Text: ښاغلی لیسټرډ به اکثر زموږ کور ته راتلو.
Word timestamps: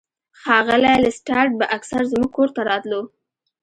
ښاغلی 0.41 0.93
لیسټرډ 1.03 1.49
به 1.59 1.65
اکثر 1.77 2.01
زموږ 2.11 2.29
کور 2.37 2.49
ته 2.55 2.61
راتلو. 2.69 3.01